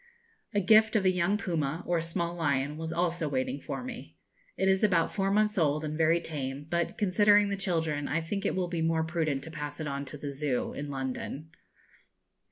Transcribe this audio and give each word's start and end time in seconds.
A 0.55 0.59
gift 0.61 0.95
of 0.95 1.05
a 1.05 1.11
young 1.11 1.37
puma, 1.37 1.83
or 1.85 2.01
small 2.01 2.33
lion, 2.35 2.75
was 2.75 2.91
also 2.91 3.29
waiting 3.29 3.61
for 3.61 3.83
me. 3.83 4.17
It 4.57 4.67
is 4.67 4.83
about 4.83 5.13
four 5.13 5.29
months 5.29 5.59
old, 5.59 5.85
and 5.85 5.95
very 5.95 6.19
tame; 6.19 6.65
but, 6.67 6.97
considering 6.97 7.49
the 7.49 7.55
children, 7.55 8.07
I 8.07 8.19
think 8.21 8.43
it 8.43 8.55
will 8.55 8.67
be 8.67 8.81
more 8.81 9.03
prudent 9.03 9.43
to 9.43 9.51
pass 9.51 9.79
it 9.79 9.85
on 9.87 10.05
to 10.05 10.17
the 10.17 10.31
Zoo, 10.31 10.73
in 10.73 10.89
London. 10.89 11.51